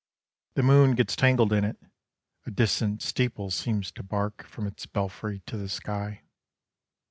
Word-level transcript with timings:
The 0.55 0.63
moon 0.63 0.95
gets 0.95 1.15
tangled 1.15 1.53
in 1.53 1.63
it, 1.63 1.77
A 2.47 2.49
distant 2.49 3.03
steeple 3.03 3.51
seems 3.51 3.91
to 3.91 4.01
bark 4.01 4.47
From 4.47 4.65
its 4.65 4.87
belfry 4.87 5.41
to 5.45 5.57
the 5.57 5.69
sky. 5.69 6.23